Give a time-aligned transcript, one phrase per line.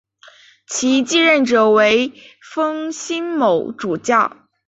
[0.67, 2.11] 其继任者为
[2.41, 4.35] 封新卯主教。